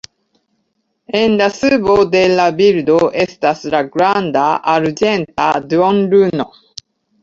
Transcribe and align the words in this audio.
En 1.19 1.35
la 1.41 1.49
subo 1.57 1.99
de 2.17 2.23
la 2.41 2.47
bildo 2.63 2.97
estas 3.27 3.63
la 3.77 3.85
granda, 3.93 4.51
arĝenta 4.77 5.51
duonluno. 5.73 6.55